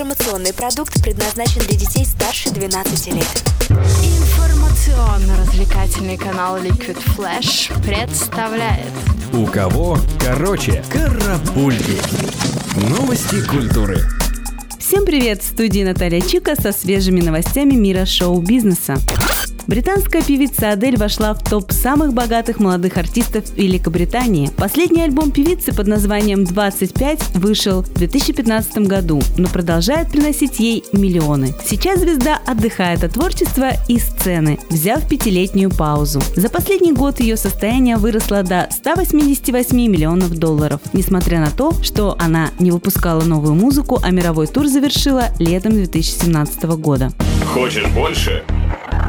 [0.00, 3.44] Информационный продукт предназначен для детей старше 12 лет.
[3.68, 8.88] Информационно-развлекательный канал Liquid Flash представляет
[9.34, 11.98] У кого короче карапульки.
[12.88, 13.98] Новости культуры.
[14.78, 15.42] Всем привет!
[15.42, 18.96] В студии Наталья Чика со свежими новостями мира шоу-бизнеса.
[19.70, 24.50] Британская певица Адель вошла в топ самых богатых молодых артистов Великобритании.
[24.56, 31.54] Последний альбом певицы под названием «25» вышел в 2015 году, но продолжает приносить ей миллионы.
[31.64, 36.20] Сейчас звезда отдыхает от творчества и сцены, взяв пятилетнюю паузу.
[36.34, 42.50] За последний год ее состояние выросло до 188 миллионов долларов, несмотря на то, что она
[42.58, 47.12] не выпускала новую музыку, а мировой тур завершила летом 2017 года.
[47.54, 48.42] Хочешь больше?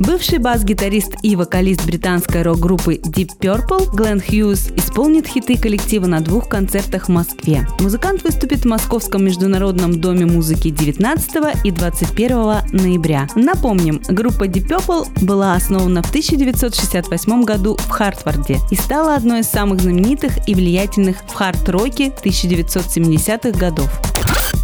[0.00, 6.48] Бывший бас-гитарист и вокалист британской рок-группы Deep Purple Глен Хьюз исполнит хиты коллектива на двух
[6.48, 7.66] концертах в Москве.
[7.80, 12.36] Музыкант выступит в Московском международном доме музыки 19 и 21
[12.72, 13.26] ноября.
[13.34, 19.48] Напомним, группа Deep Purple была основана в 1968 году в Хартфорде и стала одной из
[19.48, 23.90] самых знаменитых и влиятельных в хард-роке 1970-х годов.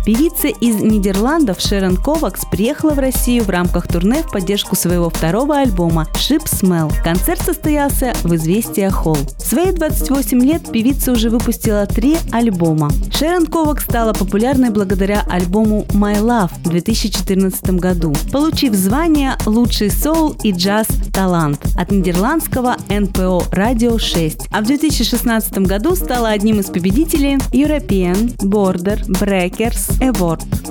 [0.04, 5.56] Певица из Нидерландов Шерон Ковакс приехала в Россию в рамках турне в поддержку своего второго
[5.56, 6.92] альбома «Ship Smell».
[7.02, 9.16] Концерт состоялся в «Известия Холл».
[9.16, 12.90] В свои 28 лет певица уже выпустила три альбома.
[13.16, 20.34] Шерон Ковакс стала популярной благодаря альбому «My Love» в 2014 году, получив звание «Лучший соул
[20.42, 24.48] и джаз талант» от нидерландского НПО «Радио 6».
[24.50, 30.63] А в 2016 году стала одним из победителей European Border Breakers Award.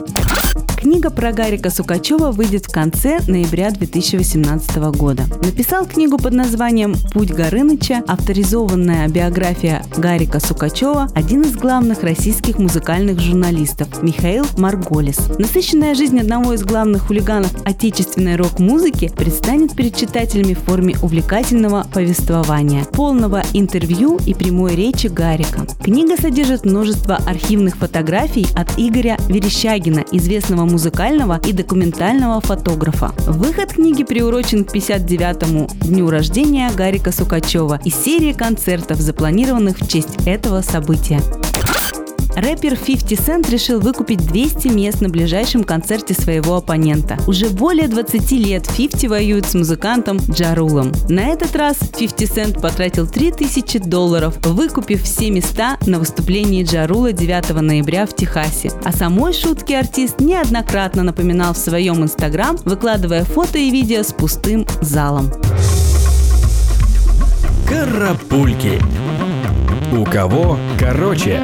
[1.04, 5.24] Книга про Гарика Сукачева выйдет в конце ноября 2018 года.
[5.44, 13.20] Написал книгу под названием «Путь Горыныча», авторизованная биография Гарика Сукачева, один из главных российских музыкальных
[13.20, 15.18] журналистов Михаил Марголис.
[15.38, 22.86] Насыщенная жизнь одного из главных хулиганов отечественной рок-музыки предстанет перед читателями в форме увлекательного повествования,
[22.86, 25.68] полного интервью и прямой речи Гарика.
[25.84, 33.14] Книга содержит множество архивных фотографий от Игоря Верещагина, известного музыкального и документального фотографа.
[33.26, 40.28] Выход книги приурочен к 59-му дню рождения Гарика Сукачева и серии концертов, запланированных в честь
[40.28, 41.20] этого события.
[42.36, 47.18] Рэпер 50 Cent решил выкупить 200 мест на ближайшем концерте своего оппонента.
[47.28, 50.92] Уже более 20 лет 50 воюет с музыкантом Джарулом.
[51.10, 57.62] На этот раз 50 Cent потратил 3000 долларов, выкупив все места на выступлении Джарула 9
[57.62, 58.72] ноября в Техасе.
[58.84, 64.66] О самой шутке артист неоднократно напоминал в своем инстаграм, выкладывая фото и видео с пустым
[64.82, 65.32] залом.
[67.68, 68.82] Карапульки.
[69.96, 71.44] У кого короче.